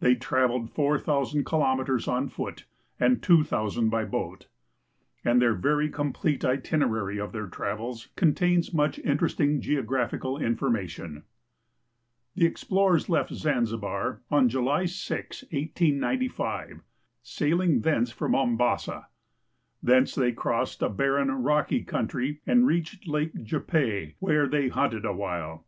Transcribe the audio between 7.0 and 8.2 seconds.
of their travels